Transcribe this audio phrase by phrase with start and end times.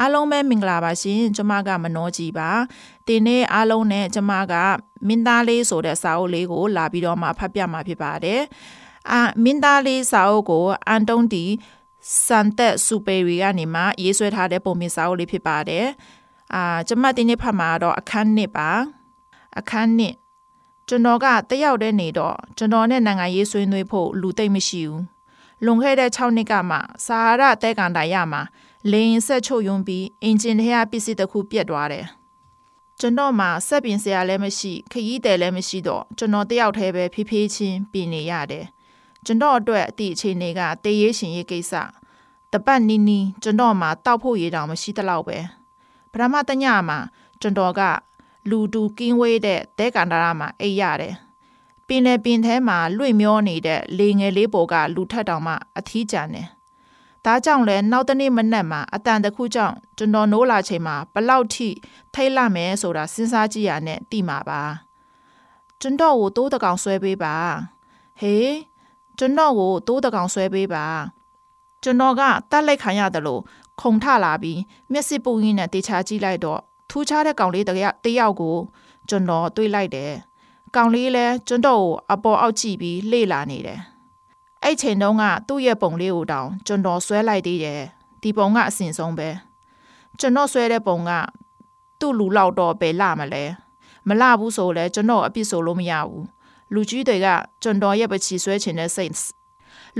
[0.00, 2.50] အားလုံးပဲမင်္ဂလာပါရှင်ကျမကမနှောကြီးပါ
[3.06, 4.54] ဒီနေ့အားလုံးနဲ့ကျမက
[5.08, 8.40] မင်းသားလေးဆိုတဲ့စာအုပ်လေးကို လာပြီးတော့မှဖတ်ပြမှာဖြစ်ပါတယ်
[9.10, 11.44] အာမင်းသားလေးစာအုပ်ကိုအန်တုံတီ
[12.26, 15.86] စန်တက်စူပယ်ရီကနေမှရေးဆွဲထားတဲ့ပုံမြင်စာအုပ်လေးဖြစ်ပါတယ်
[16.54, 18.70] အာကျမဒီနေ့ဖတ်မှာတော့အခန်းနှစ်ပါ
[19.58, 20.14] အခန်းနှစ်
[20.88, 25.02] ကျွန်တော်ကတယောက်တည်းနေတော့ကျွန်တော်နဲ့နိုင်ငံရေးဆွေးနွေးဖို့လူသိမ့်မရှိဘူး
[25.64, 26.76] လွန်ခဲ့တဲ့6နှစ်ကမှ
[27.06, 28.42] စာဟာရတဲကန်တိုင်ရမှာ
[28.92, 32.06] လေရင်ဆက်ချုပ်ယွန်းပြီးအင်ဂျင်ထဲကပစ္စည်းတစ်ခုပြတ်သွားတယ်
[33.00, 38.66] ကျွန်တော်မှဆက်ပင်စရာလည်းမရှိခရီးတယ်လည်းမရှိတော့ကျွန်တော်တယောက်တည်းပဲဖြည်းဖြည်းချင်းပြင်နေရတယ်
[39.26, 41.72] ကျွန်တော်အတွက်အသည့်အခြေအနေကတေးရေးရှင်ရေးကိစ္စ
[42.52, 45.38] တပတ်နီးနီးကျွန်တော်မှတောက်ဖို့ရတောင်မရှိသလောက်ပဲ
[46.12, 46.98] ပထမတညမှာ
[47.40, 47.80] ကျွန်တော်က
[48.50, 51.14] လူတူကင်းဝေးတဲ့တဲကန်တာရမှာအိပ်ရတယ်
[51.86, 56.48] ပင်လေပင်ထဲမှာလွင့်မျောနေတဲ့လေငယ်လေးပေါ်ကလူထက်တောင်မှအထီးကျန်တယ်
[57.24, 61.68] ဒါကြောင့်လဲနောက်တနေ့မနက်မှာအတန်တခုကြောင့်ကျွန်တော်နိုးလာချိန်မှာဘလောက်ထိ
[62.14, 64.62] ထိတ်လန့်မယ်ဆိုတာစဉ်းစားကြည့်ရနဲ့သိမှာပါ
[65.80, 67.36] ကျွန်တော်ကိုတိုးတကောင်ဆွဲပေးပါ
[68.20, 68.52] ဟေး
[69.18, 70.86] ကျွန်တော်ကိုတိုးတကောင်ဆွဲပေးပါ
[71.82, 73.42] ကျွန်တော်ကတတ်လိုက်ခံရတယ်လို့
[73.80, 74.60] ခုံထလာပြီး
[74.92, 77.70] မျက်စိပူရင်းနဲ့တေချာကြည့်လိုက်တော့ထူးခြားတဲ့ကောင်လေးတ
[78.18, 78.56] ယောက်ကို
[79.08, 80.12] ကျွန်တော်တွေးလိုက်တယ်
[80.76, 83.80] ကောင်လေးလဲကျွန်တော်ကိုအပေါ်အောက်ကြည့်ပြီးလှေ့လာနေတယ်
[84.64, 87.82] အဲ့ချိန်တုန်းကသူ့ရဲ့ပုံလေးကိုတောင်ကျွန်တော်ဆွဲလိုက်သေးတယ်
[88.22, 89.28] ဒီပုံကအစင်ဆုံးပဲ
[90.18, 91.10] ကျွန်တော်ဆွဲတဲ့ပုံက
[92.00, 93.44] သူ့လူလောက်တော့ပဲလာမလဲ
[94.08, 96.24] မလာဘူးဆိုလဲကျွန်တော်အပြစ်ဆိုလို့မရဘူး
[96.74, 97.28] လူကြီးတွေက
[97.62, 99.14] ကျွန်တော်ရဲ့ပချီဆွဲချင်တဲ့စိတ်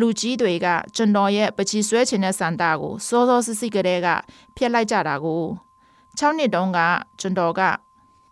[0.00, 4.08] လူကြီးတွေကကျွန်တော်ရဲ့ပချီဆွဲချင်တဲ့စန္ဒာကိုစောစောစစ်စစ်ကလေးက
[4.56, 5.42] ဖျက်လိုက်ကြတာကို
[6.18, 6.78] 6နှစ်တုန်းက
[7.20, 7.60] ကျွန်တော်က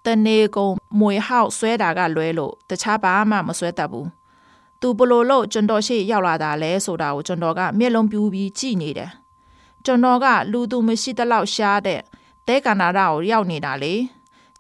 [0.05, 4.08] တနေကုန်မွေဟောက်ဆွဲတာကလွဲလို့တခြားဘာမှမဆွဲတတ်ဘူး
[4.83, 9.11] သူဘလို့လို့ကျွန်တော်ရှိရောက်လာတာလဲဆိုတာကိုကျွန်တော်ကမျက်လုံးပြူးပြီးကြည့်နေတယ်
[9.84, 12.00] ကျွန်တော်ကလူသူမရှိတလောက်ရှားတဲ့
[12.47, 13.94] တဲကန္နာရာကိုရောက်နေတာလေ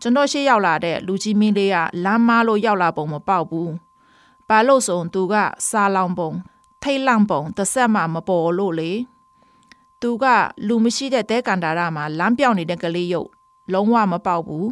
[0.00, 3.72] ကျွန်တော်ရှိရောက်လာတဲ့လူကြီးမင်းလေးကလမ်းမားလို့ရောက်လာပုံမပေါက်ဘူး
[4.48, 5.34] ဘာလို့ဆိုသူက
[5.70, 6.30] စားလောင်ပုံ
[6.82, 8.92] ထိတ်လန့်ပုံတစ်ဆက်မှမပေါ်လို့လေ
[10.00, 10.24] သူက
[10.66, 13.28] လူမရှိတဲ့တဲကန်တာရမှာလမ်းပြောင်းနေတဲ့ကလေးရုပ်
[13.72, 14.68] လုံးဝမပေါက်ဘူး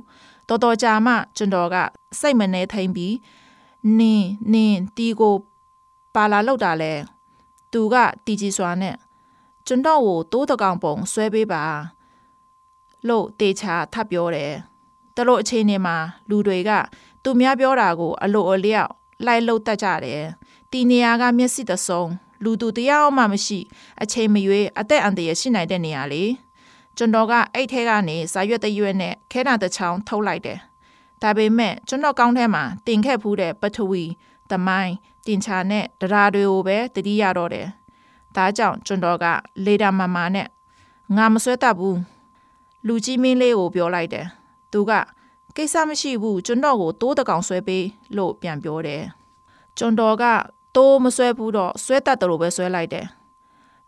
[0.48, 1.76] တော်တော်ကြာမှကျွန်တော်က
[2.20, 3.14] စိတ်မနှဲထိန်ပြီး
[3.98, 5.34] နင်းနင်းတီကို
[6.14, 6.92] ပါလာလောက်တာလဲ
[7.72, 7.94] သူက
[8.24, 8.96] တီကြီးစွာနဲ့
[9.66, 11.62] ကျွန်တော်ကိုတိုးတကောင်ပုံဆွဲပေးပါ
[13.08, 14.52] လို့တေချာထပ်ပြောတယ်
[15.16, 15.96] တလို့အချိန်နေမှာ
[16.28, 16.70] လူတွေက
[17.22, 18.90] သူများပြောတာကို အလိုအလျောက်
[19.26, 20.22] လိုက်လို့တတ်ကြတယ်
[20.70, 22.10] တီနေရာကမျက်စိတဆုံး
[22.44, 23.58] လူသူတရားမှမရှိ
[24.02, 26.24] အချိန်မရွေးအသက်အန္တရာယ်ရှိနိုင်တဲ့နေရာလေ
[26.96, 30.58] ကျွန်တော်ကအဲ့ထဲကနေစာရွက်တရွက်နဲ့ခဲတာတစ်ချောင်းထုတ်လိုက်တယ်
[31.22, 34.04] ဒါပေမဲ့ကျွန်တော်ကောင်းထဲမှာတင်ခဲ့ဖူးတဲ့ပထဝီ
[34.52, 34.94] တမိုင်း
[35.26, 37.66] တင်ချာနဲ့ဒရာတွေကိုပဲတတိရတော့တယ်
[38.36, 39.26] ဒါကြောင့်ကျွန်တော်က
[39.64, 40.46] လေတာမမာနဲ့
[41.16, 41.98] ငါမဆွဲတတ်ဘူး
[42.86, 44.26] လူကြီးမင်းလေးကိုပြောလိုက်တယ်
[44.72, 44.92] သူက
[45.56, 47.84] ကိစ္စမရှိဘူးကျွန်တော်ကိုတိုးတကောင်ဆွဲပေး
[48.16, 49.02] လို့ပြန်ပြောတယ်
[49.78, 50.24] ကျွန်တော်က
[50.76, 53.06] တိုးမဆွဲဘူးတော့ဆွဲတတ်တယ်လို့ပဲဆွဲလိုက်တယ်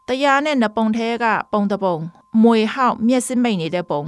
[0.08, 1.96] တရားနဲ့နပုံထဲကပုံတပုံ
[2.42, 4.02] မွေဟောက်မျက်စိမိတ်နေတဲ့ပုံ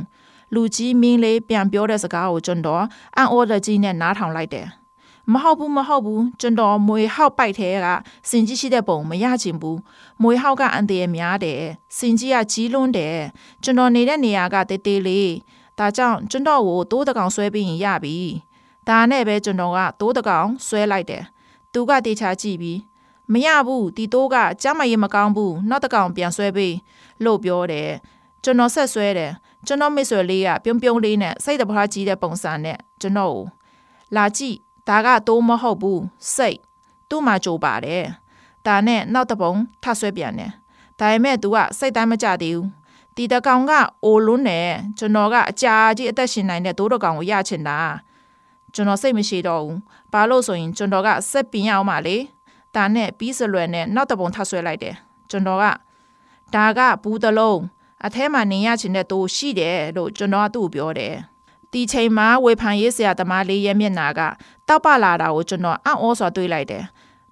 [0.55, 2.85] လူကြီးမင်းလေးပြန်ပြောတဲ့စကားကိုကျွန်တော်
[3.17, 4.67] အန်အော်ဒကြီးနဲ့နားထောင်လိုက်တယ်
[5.33, 7.87] မဟုတ်ဘူးမဟုတ်ဘူးကျွန်တော်မွေဟောက်ပိုက်ထဲက
[8.29, 9.79] စင်ကြီးရှိတဲ့ပုံမရချင်ဘူး
[10.23, 11.63] မွေဟောက်ကအန်တရများတယ်
[11.97, 13.19] စင်ကြီးကကြီးလွန်းတယ်
[13.63, 15.33] ကျွန်တော်နေတဲ့နေရာကတေးသေးလေး
[15.79, 18.17] ဒါကြောင့်ကျွန်တော်ကိုတိုးတကောင်ဆွဲပြီးရင်ရပြီ
[18.89, 21.25] ဒါနဲ့ပဲကျွန်တော်ကတိုးတကောင်ဆွဲလိုက်တယ်
[21.73, 22.79] သူကတေချာကြည့်ပြီး
[23.33, 26.75] မရဘူးဒီတိုးကကြမ်းမရမကောင်းဘူးနောက်တကောင်ပြန်ဆွဲပေး
[27.25, 27.91] လို့ပြောတယ်
[28.45, 29.33] ကျွန်တော်ဆက်ဆွဲတယ်
[29.67, 33.45] ကျွန်တော်မိတ်ဆွေလေးကပြုံးပြုံးလေးနဲ့စိတ်တဘာကြီးတဲ့ပုံစံနဲ့ကျွန်တော်ကို
[34.17, 34.57] လာကြည့်
[34.89, 36.03] ဒါကတိုးမဟုတ်ဘူး
[36.35, 36.59] စိတ်
[37.09, 38.05] သူ့မှာကြိုပါတယ်
[38.67, 39.53] ဒါနဲ့နောက်တပုံ
[39.83, 40.51] ထဆွဲပြန်တယ်
[40.99, 42.69] ဒါပေမဲ့ तू ကစိတ်တိုင်းမကြသေးဘူး
[43.17, 43.73] တီတကောင်က
[44.05, 47.79] အိုလွန်းတယ်ကျွန်တော်ကအကြာကြီးအသက်ရှင်နိုင်တဲ့တိုးတကောင်ကိုရချင်တာ
[48.75, 49.79] ကျွန်တော်စိတ်မရှိတော့ဘူး
[50.13, 52.17] ဘာလို့ဆိုရင်ကျွန်တော်ကစက်ပင်ရအောင်ပါလေ
[52.75, 54.95] ဒါနဲ့ပြီးစလွယ်နဲ့နောက်တပုံထဆွဲလိုက်တယ်
[55.31, 55.65] ကျွန်တော်က
[56.55, 57.61] ဒါကဘူးတလုံး
[58.07, 61.15] အထဲမှာနေရချင်တဲ့တိုးရှိတယ်လို့ကျွန်တော်ကသူ့ကိုပြောတယ်
[61.75, 64.21] ဒီချိန်မှာဝေဖန်ရေးဆရာသမားလေးရဲ့မျက်နာက
[64.69, 66.85] တောက်ပလာတာကိုကျွန်တော်အံ့ဩစွာတွေးလိုက်တယ်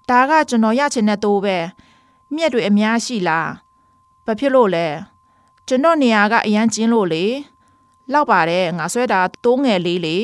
[0.09, 1.57] ဒါကကျွန်တော်ရချင်တဲ့တိုးပဲ
[2.35, 3.49] မြက်တွေအများရှိလား
[4.25, 4.87] ဘာဖြစ်လို့လဲ
[5.67, 7.25] ကျွန်တော်နေရာကအရန်ကျင်းလို့လေ
[8.13, 10.17] လောက်ပါတယ်ငါဆွဲတာတိုးငယ်လေးလေ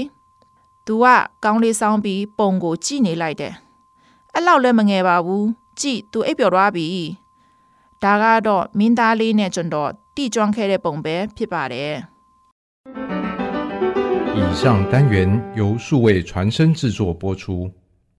[0.86, 1.06] သူက
[1.44, 3.54] ကောင်းလေးဆောင်းပြီးပုံကိုကြည့်နေလိုက်တယ်
[4.34, 5.46] အဲ့လောက်လည်းမငယ်ပါဘူး
[5.80, 6.88] ကြည့်သူအိပ်ပျော်သွားပြီ
[8.04, 11.94] ဒါကတော့မင်းသားလေးနဲ့ကျွန်တော်တိကျွမ်းခဲ့တဲ့ပုံပဲဖြစ်ပါတယ်
[14.36, 17.70] 以上单元由数位传声制作播出。